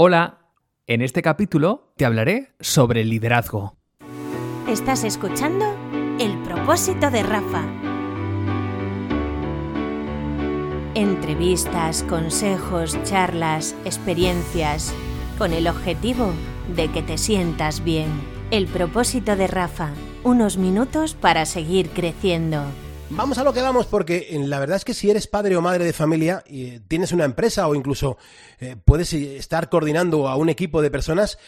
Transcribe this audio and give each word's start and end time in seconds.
Hola, 0.00 0.38
en 0.86 1.02
este 1.02 1.22
capítulo 1.22 1.92
te 1.96 2.04
hablaré 2.04 2.54
sobre 2.60 3.00
el 3.00 3.10
liderazgo. 3.10 3.76
Estás 4.68 5.02
escuchando 5.02 5.74
El 6.20 6.40
propósito 6.44 7.10
de 7.10 7.24
Rafa. 7.24 7.64
Entrevistas, 10.94 12.04
consejos, 12.04 12.96
charlas, 13.02 13.74
experiencias, 13.84 14.94
con 15.36 15.52
el 15.52 15.66
objetivo 15.66 16.32
de 16.76 16.92
que 16.92 17.02
te 17.02 17.18
sientas 17.18 17.82
bien. 17.82 18.06
El 18.52 18.68
propósito 18.68 19.34
de 19.34 19.48
Rafa, 19.48 19.90
unos 20.22 20.58
minutos 20.58 21.14
para 21.14 21.44
seguir 21.44 21.90
creciendo. 21.90 22.62
Vamos 23.10 23.38
a 23.38 23.44
lo 23.44 23.54
que 23.54 23.62
vamos, 23.62 23.86
porque 23.86 24.28
eh, 24.30 24.38
la 24.38 24.60
verdad 24.60 24.76
es 24.76 24.84
que 24.84 24.92
si 24.92 25.08
eres 25.10 25.26
padre 25.26 25.56
o 25.56 25.62
madre 25.62 25.84
de 25.86 25.94
familia 25.94 26.44
y 26.46 26.66
eh, 26.66 26.80
tienes 26.86 27.10
una 27.12 27.24
empresa 27.24 27.66
o 27.66 27.74
incluso 27.74 28.18
eh, 28.60 28.76
puedes 28.84 29.14
estar 29.14 29.70
coordinando 29.70 30.28
a 30.28 30.36
un 30.36 30.50
equipo 30.50 30.82
de 30.82 30.90
personas, 30.90 31.38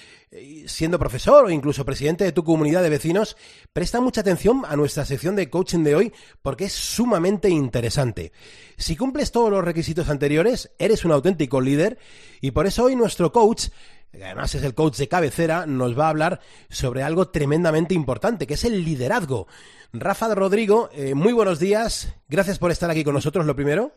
siendo 0.66 0.99
profesor 0.99 1.44
o 1.44 1.50
incluso 1.50 1.85
presidente 1.85 2.25
de 2.25 2.32
tu 2.32 2.44
comunidad 2.44 2.82
de 2.82 2.88
vecinos, 2.88 3.36
presta 3.72 4.00
mucha 4.00 4.22
atención 4.22 4.62
a 4.66 4.76
nuestra 4.76 5.04
sección 5.04 5.36
de 5.36 5.50
coaching 5.50 5.82
de 5.85 5.96
hoy 5.96 6.12
porque 6.40 6.64
es 6.64 6.72
sumamente 6.72 7.50
interesante. 7.50 8.32
Si 8.79 8.96
cumples 8.96 9.32
todos 9.32 9.50
los 9.50 9.64
requisitos 9.64 10.08
anteriores, 10.08 10.71
eres 10.79 11.04
un 11.04 11.13
auténtico 11.13 11.61
líder 11.61 11.99
y 12.40 12.52
por 12.52 12.66
eso 12.66 12.85
hoy 12.85 12.96
nuestro 12.96 13.32
coach 13.32 13.68
que 14.13 14.25
además 14.25 14.55
es 14.55 14.63
el 14.63 14.75
coach 14.75 14.96
de 14.96 15.09
cabecera, 15.09 15.67
nos 15.67 15.99
va 15.99 16.07
a 16.07 16.11
hablar 16.11 16.41
sobre 16.69 17.03
algo 17.03 17.29
tremendamente 17.29 17.95
importante, 17.95 18.46
que 18.46 18.55
es 18.55 18.64
el 18.64 18.85
liderazgo. 18.85 19.46
Rafa 19.93 20.35
Rodrigo, 20.35 20.91
eh, 20.93 21.14
muy 21.14 21.33
buenos 21.33 21.59
días. 21.59 22.14
Gracias 22.29 22.59
por 22.59 22.71
estar 22.71 22.91
aquí 22.91 23.05
con 23.05 23.14
nosotros, 23.14 23.46
lo 23.46 23.57
primero. 23.57 23.93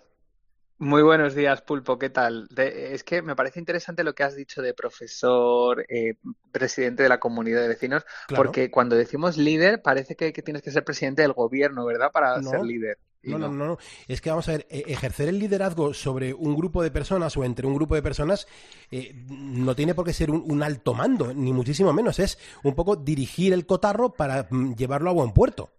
Muy 0.79 1.01
buenos 1.01 1.35
días, 1.35 1.61
Pulpo. 1.61 1.97
¿Qué 1.97 2.09
tal? 2.09 2.49
es 2.57 3.03
que 3.03 3.21
me 3.21 3.35
parece 3.35 3.59
interesante 3.59 4.03
lo 4.03 4.13
que 4.13 4.23
has 4.23 4.35
dicho 4.35 4.61
de 4.61 4.73
profesor, 4.73 5.85
eh, 5.87 6.15
presidente 6.51 7.03
de 7.03 7.09
la 7.09 7.19
comunidad 7.19 7.61
de 7.61 7.69
vecinos, 7.69 8.05
porque 8.35 8.69
cuando 8.69 8.95
decimos 8.95 9.37
líder 9.37 9.81
parece 9.81 10.15
que, 10.15 10.33
tienes 10.33 10.61
que 10.61 10.71
ser 10.71 10.83
presidente 10.83 11.21
del 11.21 11.33
gobierno, 11.33 11.85
¿verdad? 11.85 12.11
Para 12.11 12.41
ser 12.41 12.61
líder. 12.63 12.97
No, 13.23 13.39
no, 13.39 13.49
no, 13.49 13.65
no. 13.65 13.77
Es 14.07 14.21
que 14.21 14.29
vamos 14.29 14.47
a 14.49 14.53
ver, 14.53 14.67
e, 14.69 14.83
ejercer 14.87 15.29
el 15.29 15.39
liderazgo 15.39 15.93
sobre 15.93 16.33
un 16.33 16.55
grupo 16.55 16.83
de 16.83 16.91
personas 16.91 17.35
o 17.37 17.43
entre 17.43 17.65
un 17.65 17.75
grupo 17.75 17.95
de 17.95 18.01
personas 18.01 18.47
eh, 18.91 19.13
no 19.29 19.75
tiene 19.75 19.95
por 19.95 20.05
qué 20.05 20.13
ser 20.13 20.29
un, 20.31 20.63
alto 20.63 20.93
mando, 20.93 21.33
ni 21.33 21.53
muchísimo 21.53 21.93
menos. 21.93 22.19
Es 22.19 22.37
un 22.63 22.75
poco 22.75 22.95
dirigir 22.95 23.53
el 23.53 23.65
cotarro 23.65 24.13
para 24.13 24.47
mm, 24.49 24.75
llevarlo 24.75 25.09
a 25.09 25.13
buen 25.13 25.31
puerto. 25.31 25.71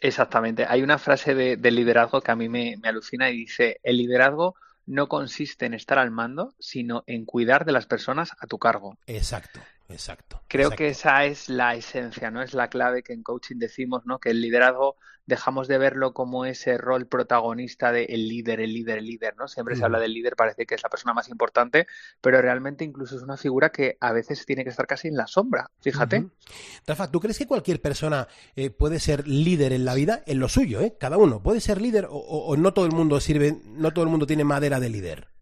Exactamente. 0.00 0.64
Hay 0.68 0.82
una 0.82 0.98
frase 0.98 1.34
de, 1.34 1.70
liderazgo 1.70 2.20
que 2.20 2.30
a 2.30 2.36
mí 2.36 2.48
me, 2.48 2.76
me 2.76 2.88
alucina 2.88 3.30
y 3.30 3.38
dice, 3.38 3.80
el 3.82 3.96
liderazgo 3.96 4.54
no 4.86 5.08
consiste 5.08 5.66
en 5.66 5.74
estar 5.74 5.98
al 5.98 6.10
mando, 6.10 6.54
sino 6.60 7.02
en 7.06 7.24
cuidar 7.24 7.64
de 7.64 7.72
las 7.72 7.86
personas 7.86 8.32
a 8.38 8.46
tu 8.46 8.58
cargo. 8.58 8.98
Exacto. 9.06 9.60
Exacto. 9.88 10.42
Creo 10.48 10.70
que 10.70 10.88
esa 10.88 11.24
es 11.24 11.48
la 11.48 11.74
esencia, 11.74 12.30
¿no? 12.30 12.42
Es 12.42 12.54
la 12.54 12.68
clave 12.68 13.02
que 13.02 13.12
en 13.12 13.22
coaching 13.22 13.56
decimos, 13.56 14.04
¿no? 14.04 14.18
Que 14.18 14.30
el 14.30 14.40
liderazgo 14.40 14.96
dejamos 15.26 15.68
de 15.68 15.78
verlo 15.78 16.14
como 16.14 16.44
ese 16.44 16.78
rol 16.78 17.06
protagonista 17.06 17.92
de 17.92 18.04
el 18.04 18.28
líder, 18.28 18.60
el 18.60 18.72
líder, 18.72 18.98
el 18.98 19.06
líder, 19.06 19.36
¿no? 19.36 19.48
Siempre 19.48 19.76
se 19.76 19.84
habla 19.84 19.98
del 19.98 20.12
líder, 20.12 20.36
parece 20.36 20.66
que 20.66 20.76
es 20.76 20.82
la 20.82 20.88
persona 20.88 21.14
más 21.14 21.28
importante, 21.28 21.86
pero 22.20 22.40
realmente 22.40 22.84
incluso 22.84 23.16
es 23.16 23.22
una 23.22 23.36
figura 23.36 23.70
que 23.70 23.96
a 24.00 24.12
veces 24.12 24.46
tiene 24.46 24.62
que 24.62 24.70
estar 24.70 24.86
casi 24.86 25.08
en 25.08 25.16
la 25.16 25.26
sombra, 25.26 25.70
fíjate. 25.80 26.26
Rafa, 26.86 27.10
¿tú 27.10 27.20
crees 27.20 27.38
que 27.38 27.46
cualquier 27.46 27.80
persona 27.80 28.28
eh, 28.54 28.70
puede 28.70 29.00
ser 29.00 29.26
líder 29.26 29.72
en 29.72 29.84
la 29.84 29.94
vida? 29.94 30.22
En 30.26 30.38
lo 30.38 30.48
suyo, 30.48 30.80
¿eh? 30.80 30.96
Cada 30.98 31.16
uno 31.16 31.42
puede 31.42 31.60
ser 31.60 31.80
líder 31.80 32.06
o 32.08 32.56
no 32.56 32.72
todo 32.72 32.86
el 32.86 32.92
mundo 32.92 33.20
sirve, 33.20 33.56
no 33.64 33.92
todo 33.92 34.04
el 34.04 34.10
mundo 34.10 34.26
tiene 34.26 34.44
madera 34.44 34.78
de 34.78 34.88
líder. 34.88 35.35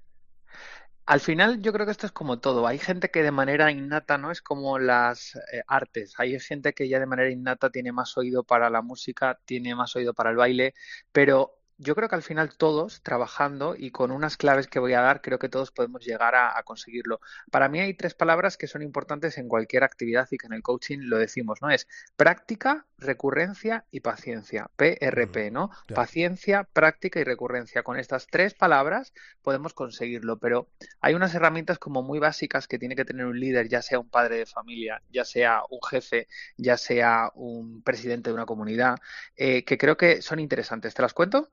Al 1.06 1.20
final 1.20 1.60
yo 1.60 1.72
creo 1.72 1.84
que 1.86 1.92
esto 1.92 2.06
es 2.06 2.12
como 2.12 2.41
todo. 2.41 2.66
Hay 2.66 2.78
gente 2.78 3.10
que 3.10 3.22
de 3.22 3.30
manera 3.30 3.70
innata, 3.70 4.16
¿no? 4.19 4.30
Es 4.30 4.41
como 4.41 4.78
las 4.78 5.36
eh, 5.52 5.62
artes. 5.66 6.14
Hay 6.19 6.38
gente 6.41 6.72
que 6.72 6.88
ya 6.88 6.98
de 6.98 7.06
manera 7.06 7.30
innata 7.30 7.70
tiene 7.70 7.92
más 7.92 8.16
oído 8.16 8.42
para 8.44 8.70
la 8.70 8.80
música, 8.83 9.38
tiene 9.44 9.74
más 9.74 9.94
oído 9.96 10.14
para 10.14 10.30
el 10.30 10.36
baile, 10.36 10.74
pero 11.12 11.58
yo 11.79 11.95
creo 11.95 12.08
que 12.08 12.14
al 12.14 12.23
final 12.23 12.57
todos, 12.57 13.02
trabajando 13.02 13.74
y 13.77 13.90
con 13.90 14.11
unas 14.11 14.36
claves 14.36 14.68
que 14.68 14.79
voy 14.79 14.92
a 14.92 15.01
dar, 15.01 15.20
creo 15.20 15.39
que 15.39 15.48
todos 15.48 15.70
podemos 15.70 16.05
llegar 16.05 16.35
a, 16.35 16.62
conseguirlo. 16.64 17.20
Para 17.51 17.68
mí 17.68 17.80
hay 17.80 17.95
tres 17.95 18.14
palabras 18.14 18.57
que 18.57 18.67
son 18.67 18.83
importantes 18.83 19.39
en 19.39 19.48
cualquier 19.48 19.85
actividad 19.85 20.29
y 20.30 20.39
que 20.39 20.46
en 20.46 20.52
el 20.52 20.62
coaching 20.62 21.01
lo 21.02 21.18
decimos, 21.18 21.61
¿no? 21.61 21.70
Es 21.70 21.89
práctica, 22.17 22.86
recurrencia 22.98 23.85
y 23.90 24.01
paciencia. 24.01 24.70
PRP, 24.77 25.51
¿no? 25.51 25.70
Paciencia, 25.95 26.64
práctica 26.64 27.20
y 27.20 27.24
recurrencia. 27.24 27.83
Con 27.83 27.98
estas 27.98 28.27
tres 28.29 28.55
palabras 28.55 29.12
podemos 29.42 29.74
conseguirlo, 29.74 30.39
pero 30.39 30.68
hay 31.01 31.14
unas 31.14 31.35
herramientas 31.35 31.79
como 31.79 32.02
muy 32.02 32.18
básicas 32.18 32.68
que 32.68 32.79
tiene 32.79 32.96
que 32.96 33.05
tener 33.05 33.27
un 33.27 33.39
líder, 33.39 33.68
ya 33.68 33.83
sea 33.83 33.98
un 33.98 34.08
padre 34.08 34.39
de 34.39 34.46
familia, 34.46 35.02
ya 35.11 35.24
sea 35.24 35.62
un 35.70 35.80
jefe, 35.89 36.29
ya 36.56 36.77
sea 36.77 37.30
un 37.35 37.83
presidente 37.83 38.30
de 38.30 38.35
una 38.35 38.46
comunidad, 38.46 38.98
eh, 39.36 39.64
que 39.64 39.77
creo 39.77 39.96
que 39.96 40.23
son 40.23 40.39
interesantes. 40.39 40.95
¿Te 40.95 41.02
las 41.02 41.12
cuento? 41.12 41.51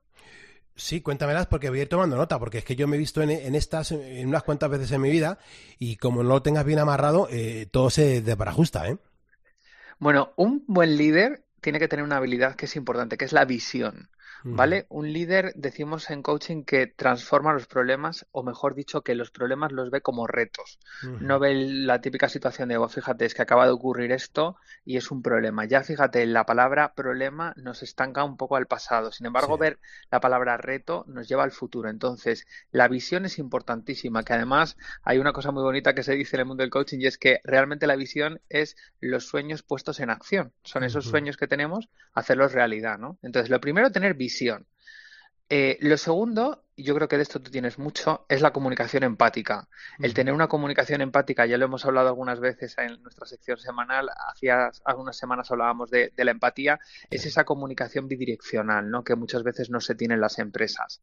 Sí, 0.74 1.00
cuéntamelas 1.00 1.46
porque 1.46 1.68
voy 1.68 1.80
a 1.80 1.82
ir 1.82 1.88
tomando 1.88 2.16
nota, 2.16 2.38
porque 2.38 2.58
es 2.58 2.64
que 2.64 2.76
yo 2.76 2.88
me 2.88 2.96
he 2.96 2.98
visto 2.98 3.22
en, 3.22 3.54
estas 3.54 3.92
en 3.92 4.26
unas 4.26 4.42
cuantas 4.42 4.70
veces 4.70 4.90
en 4.92 5.02
mi 5.02 5.10
vida 5.10 5.38
y 5.78 5.96
como 5.96 6.22
no 6.22 6.30
lo 6.30 6.42
tengas 6.42 6.64
bien 6.64 6.78
amarrado, 6.78 7.28
eh, 7.30 7.66
todo 7.70 7.90
se 7.90 8.22
desbarajusta, 8.22 8.88
¿eh? 8.88 8.96
Bueno, 9.98 10.32
un 10.36 10.64
buen 10.66 10.96
líder 10.96 11.44
tiene 11.60 11.78
que 11.78 11.88
tener 11.88 12.04
una 12.04 12.16
habilidad 12.16 12.56
que 12.56 12.64
es 12.64 12.74
importante, 12.74 13.16
que 13.16 13.24
es 13.24 13.32
la 13.32 13.44
visión. 13.44 14.08
¿Vale? 14.44 14.86
Un 14.88 15.12
líder, 15.12 15.52
decimos 15.54 16.10
en 16.10 16.22
coaching, 16.22 16.64
que 16.64 16.86
transforma 16.86 17.52
los 17.52 17.66
problemas, 17.66 18.26
o 18.32 18.42
mejor 18.42 18.74
dicho, 18.74 19.02
que 19.02 19.14
los 19.14 19.30
problemas 19.30 19.72
los 19.72 19.90
ve 19.90 20.00
como 20.00 20.26
retos. 20.26 20.78
No 21.20 21.38
ve 21.38 21.54
la 21.54 22.00
típica 22.00 22.28
situación 22.28 22.68
de, 22.68 22.76
oh, 22.76 22.88
fíjate, 22.88 23.24
es 23.24 23.34
que 23.34 23.42
acaba 23.42 23.66
de 23.66 23.72
ocurrir 23.72 24.12
esto 24.12 24.56
y 24.84 24.96
es 24.96 25.10
un 25.10 25.22
problema. 25.22 25.64
Ya 25.64 25.82
fíjate, 25.82 26.26
la 26.26 26.44
palabra 26.44 26.94
problema 26.94 27.54
nos 27.56 27.82
estanca 27.82 28.24
un 28.24 28.36
poco 28.36 28.56
al 28.56 28.66
pasado. 28.66 29.12
Sin 29.12 29.26
embargo, 29.26 29.58
ver 29.58 29.78
la 30.10 30.20
palabra 30.20 30.56
reto 30.56 31.04
nos 31.06 31.28
lleva 31.28 31.44
al 31.44 31.52
futuro. 31.52 31.88
Entonces, 31.88 32.46
la 32.70 32.88
visión 32.88 33.24
es 33.24 33.38
importantísima, 33.38 34.24
que 34.24 34.32
además 34.32 34.76
hay 35.02 35.18
una 35.18 35.32
cosa 35.32 35.52
muy 35.52 35.62
bonita 35.62 35.94
que 35.94 36.02
se 36.02 36.14
dice 36.14 36.36
en 36.36 36.40
el 36.40 36.46
mundo 36.46 36.62
del 36.62 36.70
coaching 36.70 36.98
y 37.00 37.06
es 37.06 37.18
que 37.18 37.40
realmente 37.44 37.86
la 37.86 37.96
visión 37.96 38.40
es 38.48 38.76
los 39.00 39.26
sueños 39.26 39.62
puestos 39.62 40.00
en 40.00 40.10
acción. 40.10 40.52
Son 40.64 40.84
esos 40.84 41.04
sueños 41.04 41.36
que 41.36 41.48
tenemos, 41.48 41.88
hacerlos 42.12 42.52
realidad, 42.52 42.98
¿no? 42.98 43.18
Entonces, 43.22 43.50
lo 43.50 43.60
primero, 43.60 43.92
tener 43.92 44.14
visión 44.14 44.31
eh, 45.54 45.76
lo 45.82 45.98
segundo, 45.98 46.64
y 46.74 46.84
yo 46.84 46.94
creo 46.94 47.08
que 47.08 47.18
de 47.18 47.24
esto 47.24 47.38
tú 47.38 47.50
tienes 47.50 47.78
mucho, 47.78 48.24
es 48.30 48.40
la 48.40 48.54
comunicación 48.54 49.02
empática. 49.02 49.68
El 49.98 50.14
tener 50.14 50.32
una 50.32 50.48
comunicación 50.48 51.02
empática, 51.02 51.44
ya 51.44 51.58
lo 51.58 51.66
hemos 51.66 51.84
hablado 51.84 52.08
algunas 52.08 52.40
veces 52.40 52.74
en 52.78 53.02
nuestra 53.02 53.26
sección 53.26 53.58
semanal, 53.58 54.08
hacía 54.30 54.70
algunas 54.86 55.18
semanas 55.18 55.50
hablábamos 55.50 55.90
de, 55.90 56.10
la 56.16 56.30
empatía, 56.30 56.80
es 57.10 57.26
esa 57.26 57.44
comunicación 57.44 58.08
bidireccional, 58.08 58.88
¿no? 58.90 59.04
Que 59.04 59.14
muchas 59.14 59.42
veces 59.42 59.68
no 59.68 59.82
se 59.82 59.94
tiene 59.94 60.14
en 60.14 60.22
las 60.22 60.38
empresas. 60.38 61.02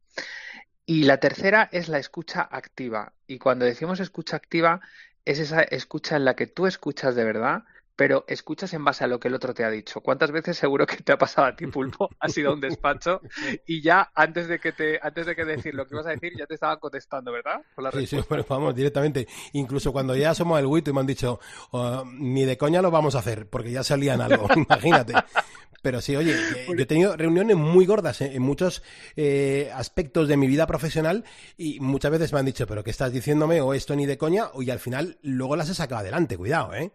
Y 0.83 1.03
la 1.03 1.19
tercera 1.19 1.69
es 1.71 1.87
la 1.87 1.99
escucha 1.99 2.41
activa. 2.41 3.13
Y 3.27 3.37
cuando 3.37 3.65
decimos 3.65 3.99
escucha 3.99 4.37
activa, 4.37 4.81
es 5.25 5.37
esa 5.37 5.61
escucha 5.61 6.15
en 6.15 6.25
la 6.25 6.35
que 6.35 6.47
tú 6.47 6.65
escuchas 6.65 7.13
de 7.13 7.23
verdad, 7.23 7.65
pero 7.99 8.23
escuchas 8.29 8.73
en 8.73 8.85
base 8.85 9.03
a 9.03 9.07
lo 9.07 9.19
que 9.19 9.27
el 9.27 9.33
otro 9.33 9.53
te 9.53 9.65
ha 9.65 9.69
dicho. 9.69 9.99
¿Cuántas 9.99 10.31
veces 10.31 10.55
seguro 10.55 10.87
que 10.87 10.95
te 11.03 11.11
ha 11.11 11.17
pasado 11.17 11.47
a 11.47 11.55
ti, 11.57 11.67
Pulpo? 11.67 12.09
Has 12.21 12.37
ido 12.37 12.51
a 12.51 12.53
un 12.53 12.61
despacho 12.61 13.19
y 13.67 13.81
ya 13.81 14.09
antes 14.15 14.47
de 14.47 14.57
que 14.57 14.71
te, 14.71 15.01
antes 15.03 15.25
de 15.25 15.35
que 15.35 15.43
decir 15.43 15.75
lo 15.75 15.85
que 15.85 15.95
vas 15.95 16.05
a 16.05 16.11
decir, 16.11 16.31
ya 16.37 16.45
te 16.45 16.53
estaban 16.53 16.79
contestando, 16.79 17.33
¿verdad? 17.33 17.59
sí, 17.91 18.07
sí, 18.07 18.21
bueno, 18.29 18.45
vamos, 18.47 18.73
directamente. 18.73 19.27
Incluso 19.51 19.91
cuando 19.91 20.15
ya 20.15 20.33
somos 20.33 20.57
el 20.61 20.67
Wito 20.67 20.91
y 20.91 20.93
me 20.93 21.01
han 21.01 21.07
dicho, 21.07 21.41
oh, 21.71 22.05
ni 22.09 22.45
de 22.45 22.57
coña 22.57 22.81
lo 22.81 22.89
vamos 22.89 23.15
a 23.15 23.19
hacer, 23.19 23.49
porque 23.49 23.69
ya 23.69 23.83
salían 23.83 24.21
algo, 24.21 24.47
imagínate. 24.55 25.15
Pero 25.81 25.99
sí, 25.99 26.15
oye, 26.15 26.37
yo 26.69 26.81
he 26.81 26.85
tenido 26.85 27.17
reuniones 27.17 27.57
muy 27.57 27.85
gordas 27.85 28.21
en 28.21 28.41
muchos 28.41 28.81
eh, 29.17 29.71
aspectos 29.75 30.29
de 30.29 30.37
mi 30.37 30.47
vida 30.47 30.67
profesional 30.67 31.25
y 31.57 31.81
muchas 31.81 32.11
veces 32.11 32.31
me 32.31 32.39
han 32.39 32.45
dicho, 32.45 32.65
pero 32.65 32.81
¿qué 32.81 32.91
estás 32.91 33.11
diciéndome? 33.11 33.59
O 33.59 33.73
esto 33.73 33.93
ni 33.93 34.05
de 34.05 34.17
coña, 34.17 34.51
y 34.57 34.69
al 34.69 34.79
final 34.79 35.17
luego 35.21 35.57
las 35.57 35.67
he 35.67 35.73
sacado 35.73 35.99
adelante, 35.99 36.37
cuidado, 36.37 36.73
¿eh? 36.73 36.93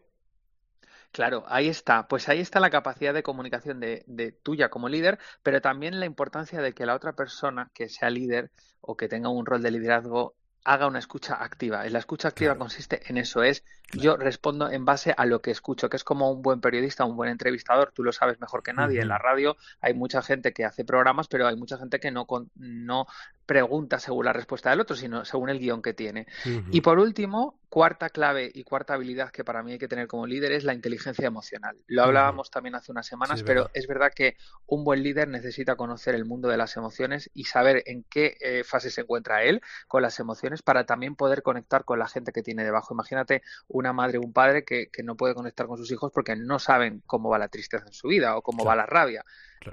Claro, 1.14 1.44
ahí 1.46 1.68
está. 1.68 2.08
Pues 2.08 2.28
ahí 2.28 2.40
está 2.40 2.58
la 2.58 2.70
capacidad 2.70 3.14
de 3.14 3.22
comunicación 3.22 3.78
de, 3.78 4.02
de, 4.08 4.32
tuya 4.32 4.68
como 4.68 4.88
líder, 4.88 5.20
pero 5.44 5.60
también 5.60 6.00
la 6.00 6.06
importancia 6.06 6.60
de 6.60 6.72
que 6.72 6.86
la 6.86 6.96
otra 6.96 7.12
persona 7.12 7.70
que 7.72 7.88
sea 7.88 8.10
líder 8.10 8.50
o 8.80 8.96
que 8.96 9.06
tenga 9.08 9.28
un 9.28 9.46
rol 9.46 9.62
de 9.62 9.70
liderazgo 9.70 10.34
haga 10.64 10.86
una 10.86 10.98
escucha 10.98 11.34
activa. 11.34 11.86
La 11.88 11.98
escucha 11.98 12.28
activa 12.28 12.56
consiste 12.56 13.02
en 13.06 13.18
eso, 13.18 13.42
es 13.42 13.62
yo 13.92 14.16
respondo 14.16 14.70
en 14.70 14.84
base 14.84 15.14
a 15.16 15.26
lo 15.26 15.40
que 15.40 15.50
escucho, 15.50 15.88
que 15.88 15.96
es 15.96 16.04
como 16.04 16.32
un 16.32 16.42
buen 16.42 16.60
periodista, 16.60 17.04
un 17.04 17.16
buen 17.16 17.30
entrevistador, 17.30 17.92
tú 17.92 18.02
lo 18.02 18.12
sabes 18.12 18.40
mejor 18.40 18.62
que 18.62 18.72
nadie. 18.72 19.00
En 19.00 19.08
la 19.08 19.18
radio 19.18 19.56
hay 19.80 19.94
mucha 19.94 20.22
gente 20.22 20.52
que 20.52 20.64
hace 20.64 20.84
programas, 20.84 21.28
pero 21.28 21.46
hay 21.46 21.54
mucha 21.54 21.76
gente 21.76 22.00
que 22.00 22.10
no, 22.10 22.26
no 22.56 23.06
pregunta 23.46 23.98
según 23.98 24.24
la 24.24 24.32
respuesta 24.32 24.70
del 24.70 24.80
otro, 24.80 24.96
sino 24.96 25.24
según 25.24 25.50
el 25.50 25.60
guion 25.60 25.82
que 25.82 25.92
tiene. 25.92 26.26
Y 26.72 26.80
por 26.80 26.98
último, 26.98 27.60
cuarta 27.74 28.08
clave 28.08 28.52
y 28.54 28.62
cuarta 28.62 28.94
habilidad 28.94 29.32
que 29.32 29.42
para 29.42 29.64
mí 29.64 29.72
hay 29.72 29.80
que 29.80 29.88
tener 29.88 30.06
como 30.06 30.28
líder 30.28 30.52
es 30.52 30.62
la 30.62 30.74
inteligencia 30.74 31.26
emocional. 31.26 31.76
Lo 31.88 32.04
hablábamos 32.04 32.48
también 32.48 32.76
hace 32.76 32.92
unas 32.92 33.04
semanas, 33.04 33.42
pero 33.42 33.68
es 33.74 33.88
verdad 33.88 34.12
que 34.14 34.36
un 34.66 34.84
buen 34.84 35.02
líder 35.02 35.26
necesita 35.26 35.74
conocer 35.74 36.14
el 36.14 36.24
mundo 36.24 36.48
de 36.48 36.56
las 36.56 36.76
emociones 36.76 37.32
y 37.34 37.46
saber 37.46 37.82
en 37.86 38.04
qué 38.08 38.36
eh, 38.38 38.62
fase 38.62 38.90
se 38.90 39.00
encuentra 39.00 39.42
él 39.42 39.60
con 39.88 40.02
las 40.02 40.20
emociones 40.20 40.62
para 40.62 40.86
también 40.86 41.16
poder 41.16 41.42
conectar 41.42 41.84
con 41.84 41.98
la 41.98 42.06
gente 42.06 42.30
que 42.30 42.44
tiene 42.44 42.62
debajo. 42.62 42.94
Imagínate 42.94 43.42
una 43.66 43.92
madre 43.92 44.18
o 44.18 44.20
un 44.20 44.32
padre 44.32 44.64
que, 44.64 44.88
no 45.02 45.16
puede 45.16 45.34
conectar 45.34 45.66
con 45.66 45.76
sus 45.76 45.90
hijos 45.90 46.12
porque 46.14 46.36
no 46.36 46.60
saben 46.60 47.02
cómo 47.06 47.28
va 47.28 47.40
la 47.40 47.48
tristeza 47.48 47.86
en 47.88 47.92
su 47.92 48.06
vida 48.06 48.36
o 48.36 48.42
cómo 48.42 48.64
va 48.64 48.76
la 48.76 48.86
rabia. 48.86 49.24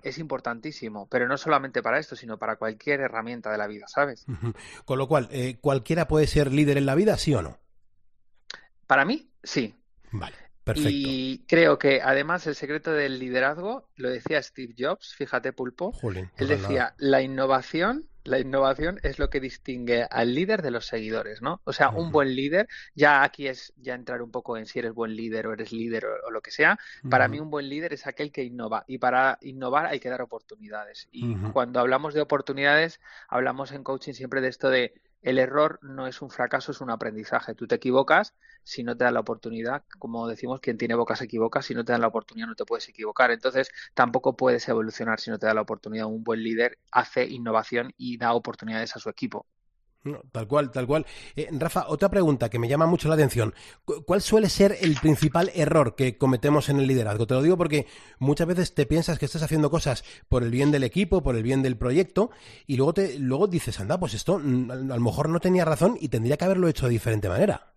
Es 0.01 0.17
importantísimo, 0.17 1.07
pero 1.07 1.27
no 1.27 1.37
solamente 1.37 1.83
para 1.83 1.99
esto, 1.99 2.15
sino 2.15 2.39
para 2.39 2.55
cualquier 2.55 3.01
herramienta 3.01 3.51
de 3.51 3.59
la 3.59 3.67
vida, 3.67 3.85
¿sabes? 3.87 4.25
Con 4.85 4.97
lo 4.97 5.07
cual, 5.07 5.27
eh, 5.31 5.57
¿cualquiera 5.61 6.07
puede 6.07 6.25
ser 6.25 6.51
líder 6.51 6.77
en 6.79 6.87
la 6.87 6.95
vida, 6.95 7.15
sí 7.17 7.35
o 7.35 7.43
no? 7.43 7.59
Para 8.91 9.05
mí, 9.05 9.31
sí. 9.41 9.73
Vale. 10.11 10.35
Perfecto. 10.65 10.89
Y 10.91 11.45
creo 11.47 11.79
que 11.79 12.01
además 12.01 12.45
el 12.45 12.55
secreto 12.55 12.91
del 12.91 13.19
liderazgo, 13.19 13.87
lo 13.95 14.09
decía 14.09 14.43
Steve 14.43 14.75
Jobs, 14.77 15.15
fíjate 15.15 15.53
Pulpo, 15.53 15.93
él 16.35 16.47
decía, 16.49 16.93
la 16.97 17.21
innovación 17.21 18.09
la 18.23 18.39
innovación 18.39 18.99
es 19.01 19.17
lo 19.17 19.29
que 19.29 19.39
distingue 19.39 20.03
al 20.03 20.35
líder 20.35 20.61
de 20.61 20.71
los 20.71 20.85
seguidores, 20.85 21.41
¿no? 21.41 21.61
O 21.63 21.73
sea, 21.73 21.89
un 21.89 22.11
buen 22.11 22.35
líder, 22.35 22.67
ya 22.93 23.23
aquí 23.23 23.47
es 23.47 23.73
ya 23.77 23.95
entrar 23.95 24.21
un 24.21 24.29
poco 24.29 24.57
en 24.57 24.65
si 24.65 24.79
eres 24.79 24.93
buen 24.93 25.15
líder 25.15 25.47
o 25.47 25.53
eres 25.53 25.71
líder 25.71 26.05
o, 26.05 26.29
lo 26.29 26.41
que 26.41 26.51
sea. 26.51 26.77
Para 27.09 27.27
mí 27.27 27.39
un 27.39 27.49
buen 27.49 27.67
líder 27.67 27.93
es 27.93 28.05
aquel 28.07 28.31
que 28.31 28.43
innova 28.43 28.83
y 28.87 28.97
para 28.97 29.37
innovar 29.41 29.87
hay 29.87 29.99
que 29.99 30.09
dar 30.09 30.21
oportunidades. 30.21 31.07
Y 31.11 31.35
cuando 31.53 31.79
hablamos 31.79 32.13
de 32.13 32.21
oportunidades, 32.21 32.99
hablamos 33.27 33.71
en 33.71 33.83
coaching 33.83 34.13
siempre 34.13 34.41
de 34.41 34.49
esto 34.49 34.69
de 34.69 34.93
el 35.21 35.37
error 35.39 35.79
no 35.81 36.07
es 36.07 36.21
un 36.21 36.29
fracaso, 36.29 36.71
es 36.71 36.81
un 36.81 36.89
aprendizaje. 36.89 37.55
Tú 37.55 37.67
te 37.67 37.75
equivocas 37.75 38.33
si 38.63 38.83
no 38.83 38.97
te 38.97 39.03
dan 39.03 39.13
la 39.15 39.19
oportunidad. 39.21 39.83
Como 39.99 40.27
decimos, 40.27 40.59
quien 40.61 40.77
tiene 40.77 40.95
boca 40.95 41.15
se 41.15 41.25
equivoca. 41.25 41.61
Si 41.61 41.73
no 41.73 41.85
te 41.85 41.91
dan 41.93 42.01
la 42.01 42.07
oportunidad, 42.07 42.47
no 42.47 42.55
te 42.55 42.65
puedes 42.65 42.87
equivocar. 42.89 43.31
Entonces, 43.31 43.71
tampoco 43.93 44.35
puedes 44.35 44.67
evolucionar 44.69 45.19
si 45.19 45.31
no 45.31 45.39
te 45.39 45.47
da 45.47 45.53
la 45.53 45.61
oportunidad. 45.61 46.07
Un 46.07 46.23
buen 46.23 46.43
líder 46.43 46.79
hace 46.91 47.25
innovación 47.25 47.93
y 47.97 48.17
da 48.17 48.33
oportunidades 48.33 48.95
a 48.95 48.99
su 48.99 49.09
equipo 49.09 49.45
tal 50.31 50.47
cual, 50.47 50.71
tal 50.71 50.87
cual. 50.87 51.05
Eh, 51.35 51.49
Rafa, 51.51 51.85
otra 51.87 52.09
pregunta 52.09 52.49
que 52.49 52.59
me 52.59 52.67
llama 52.67 52.85
mucho 52.85 53.07
la 53.07 53.15
atención. 53.15 53.53
¿Cuál 54.05 54.21
suele 54.21 54.49
ser 54.49 54.77
el 54.81 54.95
principal 54.95 55.51
error 55.53 55.95
que 55.95 56.17
cometemos 56.17 56.69
en 56.69 56.79
el 56.79 56.87
liderazgo? 56.87 57.27
Te 57.27 57.33
lo 57.33 57.41
digo 57.41 57.57
porque 57.57 57.87
muchas 58.19 58.47
veces 58.47 58.73
te 58.73 58.85
piensas 58.85 59.19
que 59.19 59.25
estás 59.25 59.43
haciendo 59.43 59.69
cosas 59.69 60.03
por 60.27 60.43
el 60.43 60.51
bien 60.51 60.71
del 60.71 60.83
equipo, 60.83 61.23
por 61.23 61.35
el 61.35 61.43
bien 61.43 61.61
del 61.61 61.77
proyecto, 61.77 62.31
y 62.67 62.77
luego, 62.77 62.93
te, 62.93 63.19
luego 63.19 63.47
dices, 63.47 63.79
anda, 63.79 63.99
pues 63.99 64.13
esto 64.13 64.39
mm, 64.39 64.71
a 64.71 64.75
lo 64.75 64.99
mejor 64.99 65.29
no 65.29 65.39
tenía 65.39 65.65
razón 65.65 65.97
y 65.99 66.09
tendría 66.09 66.37
que 66.37 66.45
haberlo 66.45 66.67
hecho 66.67 66.85
de 66.85 66.91
diferente 66.91 67.29
manera. 67.29 67.71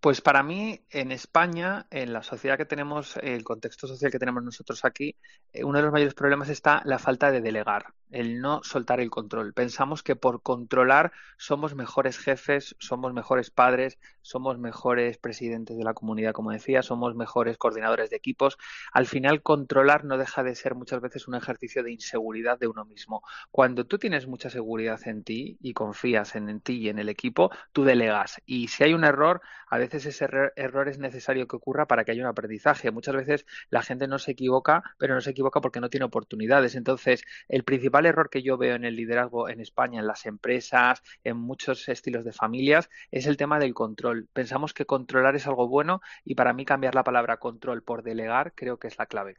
Pues 0.00 0.20
para 0.20 0.42
mí, 0.42 0.84
en 0.90 1.10
España, 1.10 1.86
en 1.90 2.12
la 2.12 2.22
sociedad 2.22 2.56
que 2.56 2.66
tenemos, 2.66 3.16
el 3.16 3.42
contexto 3.42 3.88
social 3.88 4.12
que 4.12 4.18
tenemos 4.18 4.42
nosotros 4.42 4.84
aquí, 4.84 5.16
eh, 5.52 5.64
uno 5.64 5.78
de 5.78 5.84
los 5.84 5.92
mayores 5.92 6.14
problemas 6.14 6.48
está 6.48 6.82
la 6.84 6.98
falta 6.98 7.30
de 7.30 7.40
delegar, 7.40 7.86
el 8.10 8.40
no 8.40 8.62
soltar 8.62 9.00
el 9.00 9.10
control. 9.10 9.52
Pensamos 9.52 10.02
que 10.02 10.16
por 10.16 10.42
controlar 10.42 11.12
somos 11.36 11.74
mejores 11.74 12.18
jefes, 12.18 12.76
somos 12.78 13.12
mejores 13.12 13.50
padres, 13.50 13.98
somos 14.22 14.58
mejores 14.58 15.18
presidentes 15.18 15.76
de 15.76 15.84
la 15.84 15.94
comunidad, 15.94 16.32
como 16.32 16.50
decía, 16.50 16.82
somos 16.82 17.14
mejores 17.14 17.58
coordinadores 17.58 18.10
de 18.10 18.16
equipos. 18.16 18.58
Al 18.92 19.06
final, 19.06 19.42
controlar 19.42 20.04
no 20.04 20.18
deja 20.18 20.42
de 20.42 20.54
ser 20.54 20.74
muchas 20.74 21.00
veces 21.00 21.28
un 21.28 21.34
ejercicio 21.34 21.82
de 21.82 21.92
inseguridad 21.92 22.58
de 22.58 22.66
uno 22.66 22.84
mismo. 22.84 23.22
Cuando 23.50 23.86
tú 23.86 23.98
tienes 23.98 24.26
mucha 24.26 24.50
seguridad 24.50 25.00
en 25.06 25.24
ti 25.24 25.58
y 25.60 25.72
confías 25.74 26.34
en, 26.36 26.60
ti 26.60 26.78
y 26.78 26.88
en 26.88 26.98
el 26.98 27.08
equipo, 27.08 27.50
tú 27.72 27.84
delegas. 27.84 28.40
Y 28.46 28.68
si 28.68 28.84
hay 28.84 28.94
un 28.94 29.04
error, 29.04 29.40
a 29.68 29.78
veces 29.78 30.06
ese 30.06 30.26
error 30.56 30.88
es 30.88 30.98
necesario 30.98 31.46
que 31.46 31.56
ocurra 31.56 31.86
para 31.86 32.04
que 32.04 32.12
haya 32.12 32.22
un 32.22 32.28
aprendizaje. 32.28 32.90
Muchas 32.90 33.14
veces 33.16 33.46
la 33.70 33.82
gente 33.82 34.06
no 34.08 34.18
se 34.18 34.32
equivoca, 34.32 34.82
pero 34.98 35.14
no 35.14 35.20
se 35.20 35.30
equivoca 35.30 35.60
porque 35.60 35.80
no 35.80 35.90
tiene 35.90 36.04
oportunidades. 36.04 36.74
Entonces, 36.74 37.24
el 37.48 37.64
principal 37.64 37.95
error 38.04 38.28
que 38.28 38.42
yo 38.42 38.58
veo 38.58 38.76
en 38.76 38.84
el 38.84 38.96
liderazgo 38.96 39.48
en 39.48 39.60
España, 39.60 40.00
en 40.00 40.06
las 40.06 40.26
empresas, 40.26 41.02
en 41.24 41.38
muchos 41.38 41.88
estilos 41.88 42.24
de 42.24 42.32
familias, 42.32 42.90
es 43.10 43.26
el 43.26 43.38
tema 43.38 43.58
del 43.58 43.72
control. 43.72 44.28
Pensamos 44.30 44.74
que 44.74 44.84
controlar 44.84 45.34
es 45.36 45.46
algo 45.46 45.68
bueno 45.68 46.02
y 46.24 46.34
para 46.34 46.52
mí 46.52 46.66
cambiar 46.66 46.94
la 46.94 47.04
palabra 47.04 47.38
control 47.38 47.82
por 47.82 48.02
delegar 48.02 48.52
creo 48.54 48.76
que 48.76 48.88
es 48.88 48.98
la 48.98 49.06
clave. 49.06 49.36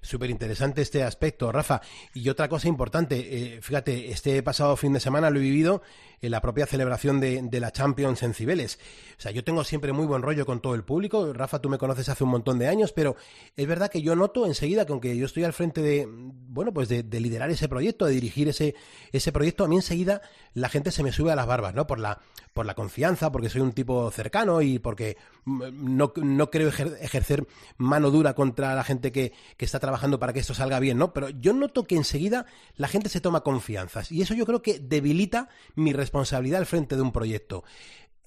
Súper 0.00 0.30
interesante 0.30 0.80
este 0.80 1.02
aspecto, 1.02 1.52
Rafa. 1.52 1.82
Y 2.14 2.28
otra 2.30 2.48
cosa 2.48 2.68
importante, 2.68 3.56
eh, 3.56 3.60
fíjate, 3.60 4.10
este 4.10 4.42
pasado 4.42 4.76
fin 4.76 4.94
de 4.94 5.00
semana 5.00 5.28
lo 5.28 5.40
he 5.40 5.42
vivido 5.42 5.82
en 6.22 6.30
la 6.30 6.40
propia 6.40 6.66
celebración 6.66 7.18
de, 7.18 7.42
de 7.42 7.60
la 7.60 7.72
Champions 7.72 8.22
en 8.22 8.34
Cibeles. 8.34 8.78
O 9.18 9.20
sea, 9.20 9.32
yo 9.32 9.42
tengo 9.42 9.64
siempre 9.64 9.92
muy 9.92 10.06
buen 10.06 10.22
rollo 10.22 10.46
con 10.46 10.60
todo 10.60 10.74
el 10.74 10.84
público. 10.84 11.32
Rafa, 11.32 11.60
tú 11.60 11.68
me 11.68 11.78
conoces 11.78 12.08
hace 12.08 12.24
un 12.24 12.30
montón 12.30 12.58
de 12.58 12.68
años, 12.68 12.92
pero 12.92 13.16
es 13.56 13.66
verdad 13.66 13.90
que 13.90 14.02
yo 14.02 14.14
noto 14.14 14.46
enseguida 14.46 14.84
que 14.86 14.92
aunque 14.92 15.16
yo 15.16 15.26
estoy 15.26 15.44
al 15.44 15.52
frente 15.52 15.82
de, 15.82 16.06
bueno, 16.08 16.72
pues 16.72 16.88
de, 16.88 17.02
liderar 17.20 17.49
ese 17.50 17.68
proyecto, 17.68 18.06
de 18.06 18.12
dirigir 18.12 18.48
ese, 18.48 18.74
ese 19.12 19.32
proyecto, 19.32 19.64
a 19.64 19.68
mí 19.68 19.76
enseguida 19.76 20.22
la 20.54 20.68
gente 20.68 20.90
se 20.90 21.02
me 21.02 21.12
sube 21.12 21.32
a 21.32 21.36
las 21.36 21.46
barbas, 21.46 21.74
¿no? 21.74 21.86
Por 21.86 21.98
la, 21.98 22.20
por 22.52 22.66
la 22.66 22.74
confianza, 22.74 23.30
porque 23.30 23.48
soy 23.48 23.60
un 23.60 23.72
tipo 23.72 24.10
cercano 24.10 24.62
y 24.62 24.78
porque 24.78 25.16
mm, 25.44 25.96
no, 25.96 26.12
no 26.16 26.50
creo 26.50 26.68
ejercer 26.68 27.46
mano 27.76 28.10
dura 28.10 28.34
contra 28.34 28.74
la 28.74 28.84
gente 28.84 29.12
que, 29.12 29.32
que 29.56 29.64
está 29.64 29.78
trabajando 29.78 30.18
para 30.18 30.32
que 30.32 30.40
esto 30.40 30.54
salga 30.54 30.80
bien, 30.80 30.98
¿no? 30.98 31.12
Pero 31.12 31.28
yo 31.30 31.52
noto 31.52 31.84
que 31.84 31.96
enseguida 31.96 32.46
la 32.76 32.88
gente 32.88 33.08
se 33.08 33.20
toma 33.20 33.42
confianzas 33.42 34.10
y 34.12 34.22
eso 34.22 34.34
yo 34.34 34.46
creo 34.46 34.62
que 34.62 34.78
debilita 34.78 35.48
mi 35.74 35.92
responsabilidad 35.92 36.60
al 36.60 36.66
frente 36.66 36.96
de 36.96 37.02
un 37.02 37.12
proyecto. 37.12 37.64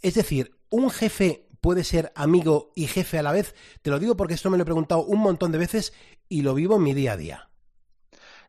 Es 0.02 0.16
decir, 0.16 0.56
¿un 0.70 0.90
jefe 0.90 1.48
puede 1.62 1.84
ser 1.84 2.12
amigo 2.16 2.72
y 2.76 2.88
jefe 2.88 3.20
a 3.20 3.24
la 3.24 3.32
vez? 3.32 3.56
Te 3.82 3.90
lo 3.90 4.00
digo 4.00 4.18
porque 4.18 4.34
esto 4.34 4.50
me 4.50 4.58
lo 4.58 4.64
he 4.64 4.66
preguntado 4.66 5.04
un 5.06 5.20
montón 5.20 5.52
de 5.52 5.58
veces 5.58 5.94
y 6.28 6.42
lo 6.42 6.54
vivo 6.54 6.76
en 6.76 6.84
mi 6.84 6.94
día 6.94 7.14
a 7.14 7.18
día. 7.18 7.50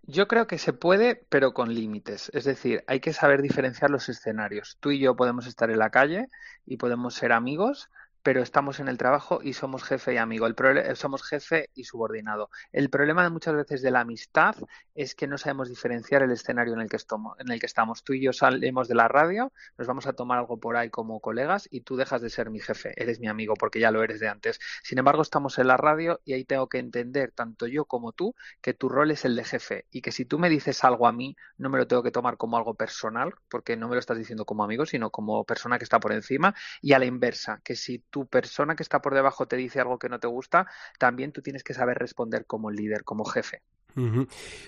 Yo 0.06 0.29
creo 0.29 0.47
que 0.47 0.59
se 0.59 0.75
puede, 0.75 1.17
pero 1.31 1.55
con 1.55 1.75
límites. 1.75 2.31
Es 2.35 2.45
decir, 2.45 2.85
hay 2.87 3.01
que 3.01 3.15
saber 3.15 3.41
diferenciar 3.41 3.91
los 3.91 4.09
escenarios. 4.11 4.77
Tú 4.81 4.91
y 4.91 4.99
yo 4.99 5.17
podemos 5.17 5.47
estar 5.47 5.71
en 5.71 5.79
la 5.79 5.91
calle 5.91 6.29
y 6.67 6.77
podemos 6.77 7.15
ser 7.15 7.33
amigos, 7.33 7.91
pero 8.25 8.43
estamos 8.43 8.81
en 8.81 8.88
el 8.88 8.97
trabajo 8.97 9.41
y 9.43 9.53
somos 9.53 9.85
jefe 9.85 10.15
y 10.15 10.17
amigo. 10.17 10.47
El 10.47 10.97
somos 10.97 11.23
jefe 11.23 11.69
y 11.75 11.85
subordinado. 11.85 12.49
El 12.73 12.88
problema 12.88 13.23
de 13.23 13.29
muchas 13.29 13.55
veces 13.55 13.82
de 13.82 13.91
la 13.91 14.00
amistad 14.00 14.56
es 14.94 15.15
que 15.15 15.26
no 15.26 15.37
sabemos 15.37 15.69
diferenciar 15.69 16.23
el 16.23 16.31
escenario 16.31 16.73
en 16.73 16.81
el 16.81 16.88
que, 16.88 16.97
estamos, 16.97 17.38
en 17.38 17.53
el 17.53 17.61
que 17.61 17.67
estamos. 17.67 18.03
Tú 18.03 18.15
y 18.15 18.23
yo 18.23 18.32
salimos 18.32 18.88
de 18.88 18.94
la 18.94 19.09
radio, 19.09 19.53
nos 19.76 19.87
vamos 19.87 20.06
a 20.06 20.15
tomar 20.15 20.38
algo 20.38 20.59
por 20.59 20.76
ahí 20.76 20.88
como 20.88 21.21
colegas 21.21 21.69
y 21.71 21.82
tú 21.82 21.97
dejas 21.97 22.23
de 22.23 22.31
ser 22.31 22.49
mi 22.49 22.61
jefe, 22.61 22.94
eres 22.97 23.21
mi 23.21 23.29
amigo 23.29 23.55
porque 23.55 23.79
ya 23.79 23.91
lo 23.91 24.03
eres 24.03 24.21
de 24.21 24.29
antes. 24.29 24.59
Sin 24.82 24.99
embargo, 24.99 25.20
estamos 25.20 25.59
en 25.59 25.67
la 25.67 25.77
radio 25.77 26.23
y 26.25 26.32
ahí 26.32 26.47
tengo 26.47 26.67
que 26.70 26.79
entender, 26.79 27.31
tanto 27.31 27.67
yo 27.67 27.85
como 27.85 28.12
tú, 28.12 28.35
que 28.62 28.73
tu 28.73 28.88
rol 28.88 29.11
es 29.11 29.27
el 29.27 29.37
de 29.37 29.44
jefe 29.44 29.87
y 29.91 30.00
que 30.00 30.12
si 30.12 30.25
tú 30.25 30.38
me 30.38 30.49
dices 30.49 30.82
algo 30.82 31.06
a 31.06 31.12
mí, 31.12 31.37
no 31.59 31.69
me 31.69 31.77
lo 31.77 31.87
tengo 31.87 32.03
que 32.03 32.11
tomar 32.11 32.38
como 32.38 32.56
algo 32.56 32.75
personal, 32.75 33.35
porque 33.50 33.77
no 33.77 33.88
me 33.88 33.97
lo 33.97 34.00
estás 34.00 34.17
diciendo 34.17 34.47
como 34.47 34.65
amigo, 34.65 34.87
sino 34.87 35.11
como 35.11 35.44
persona 35.44 35.77
que 35.77 35.85
está 35.85 36.00
por 36.00 36.12
encima, 36.12 36.55
y 36.81 36.94
a 36.94 36.99
la 36.99 37.05
inversa, 37.05 37.61
que 37.62 37.77
si 37.77 37.99
tu 38.14 38.26
persona 38.28 38.76
que 38.76 38.84
está 38.84 39.03
por 39.03 39.12
debajo 39.12 39.48
te 39.48 39.56
dice 39.56 39.81
algo 39.81 39.98
que 39.98 40.08
no 40.08 40.20
te 40.20 40.29
gusta, 40.29 40.69
también 41.00 41.32
tú 41.32 41.43
tienes 41.43 41.65
que 41.65 41.74
saber 41.74 41.98
responder 41.98 42.46
como 42.46 42.70
líder, 42.70 43.03
como 43.03 43.24
jefe. 43.24 43.60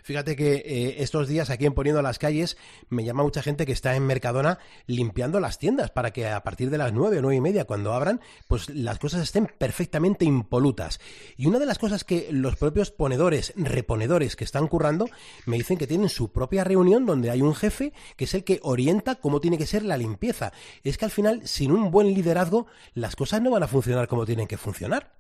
Fíjate 0.03 0.37
que 0.37 0.55
eh, 0.55 1.03
estos 1.03 1.29
días 1.29 1.51
aquí 1.51 1.67
en 1.67 1.73
Poniendo 1.73 2.01
las 2.03 2.19
Calles 2.19 2.57
me 2.89 3.05
llama 3.05 3.23
mucha 3.23 3.43
gente 3.43 3.67
que 3.67 3.73
está 3.73 3.97
en 3.97 4.07
Mercadona 4.07 4.59
limpiando 4.87 5.41
las 5.41 5.59
tiendas 5.59 5.91
para 5.91 6.13
que 6.13 6.29
a 6.29 6.43
partir 6.43 6.71
de 6.71 6.79
las 6.79 6.93
nueve 6.93 7.19
o 7.19 7.23
nueve 7.23 7.37
y 7.37 7.41
media 7.41 7.65
cuando 7.65 7.93
abran, 7.93 8.21
pues 8.49 8.69
las 8.71 8.99
cosas 8.99 9.23
estén 9.23 9.51
perfectamente 9.59 10.25
impolutas. 10.25 11.01
Y 11.37 11.47
una 11.47 11.59
de 11.59 11.67
las 11.67 11.79
cosas 11.79 12.05
que 12.05 12.29
los 12.31 12.57
propios 12.57 12.91
ponedores, 12.91 13.53
reponedores 13.57 14.37
que 14.37 14.45
están 14.45 14.69
currando, 14.69 15.09
me 15.45 15.57
dicen 15.57 15.79
que 15.79 15.87
tienen 15.87 16.09
su 16.09 16.33
propia 16.33 16.65
reunión 16.65 17.07
donde 17.07 17.31
hay 17.31 17.43
un 17.43 17.55
jefe 17.55 17.93
que 18.17 18.25
es 18.25 18.35
el 18.35 18.45
que 18.45 18.61
orienta 18.63 19.17
cómo 19.17 19.41
tiene 19.41 19.59
que 19.59 19.67
ser 19.67 19.83
la 19.83 19.97
limpieza. 19.97 20.53
Es 20.85 20.99
que 20.99 21.05
al 21.05 21.11
final, 21.11 21.47
sin 21.47 21.73
un 21.73 21.91
buen 21.91 22.15
liderazgo, 22.15 22.67
las 22.95 23.17
cosas 23.17 23.43
no 23.43 23.51
van 23.51 23.63
a 23.63 23.69
funcionar 23.69 24.09
como 24.09 24.27
tienen 24.27 24.47
que 24.47 24.57
funcionar. 24.57 25.16